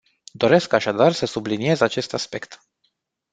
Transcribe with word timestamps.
Doresc, 0.33 0.73
așadar, 0.73 1.11
să 1.11 1.25
subliniez 1.25 1.81
acest 1.81 2.13
aspect. 2.13 2.61